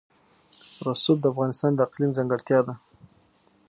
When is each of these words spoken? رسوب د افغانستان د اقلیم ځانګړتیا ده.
رسوب 0.87 1.17
د 1.21 1.25
افغانستان 1.33 1.71
د 1.75 1.79
اقلیم 1.87 2.11
ځانګړتیا 2.17 2.59
ده. 2.67 2.73